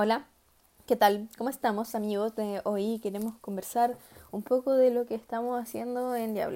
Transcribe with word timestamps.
Hola, 0.00 0.28
¿qué 0.86 0.94
tal? 0.94 1.28
¿Cómo 1.38 1.50
estamos 1.50 1.96
amigos? 1.96 2.36
De 2.36 2.60
hoy 2.62 3.00
queremos 3.02 3.34
conversar 3.40 3.98
un 4.30 4.44
poco 4.44 4.74
de 4.74 4.92
lo 4.92 5.06
que 5.06 5.16
estamos 5.16 5.60
haciendo 5.60 6.14
en 6.14 6.34
Diablo. 6.34 6.46